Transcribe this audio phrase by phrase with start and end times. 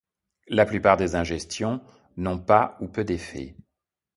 [0.47, 1.79] La plupart des ingestions
[2.17, 3.55] n'ont pas ou peu d'effets.